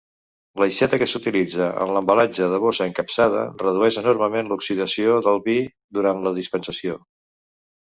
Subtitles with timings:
[0.61, 5.57] L'aixeta que s'utilitza en l'embalatge de bossa encapsada redueix enormement l'oxidació del vi
[6.01, 6.99] durant la dispensació.